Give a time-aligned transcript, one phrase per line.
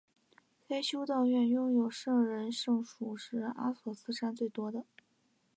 [0.67, 4.83] 该修道院拥有的圣人圣髑是阿索斯山最多的。